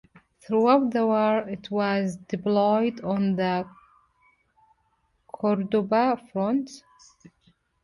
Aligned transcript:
Throughout 0.41 0.93
the 0.93 1.05
war 1.05 1.47
it 1.47 1.69
was 1.69 2.15
deployed 2.15 3.01
on 3.01 3.35
the 3.35 3.67
Cordoba 5.31 6.17
front. 6.33 6.71